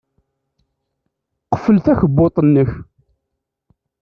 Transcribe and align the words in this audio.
Qfel 1.57 1.77
takebbuḍt-nnek. 1.85 2.71